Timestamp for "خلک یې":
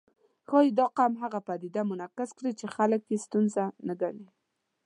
2.75-3.17